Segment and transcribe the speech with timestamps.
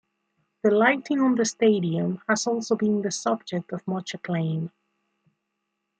[0.63, 4.71] The lighting on the stadium has also been the subject of much acclaim.